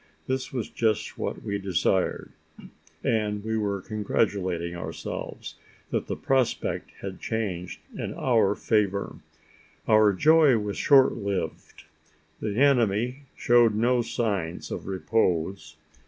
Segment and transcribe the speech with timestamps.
[0.25, 2.31] This was just what we desired;
[3.03, 5.57] and we were congratulating ourselves
[5.91, 9.17] that the prospect had changed in our favour.
[9.87, 11.83] Our joy was short lived:
[12.39, 15.77] the enemy showed no signs of repose.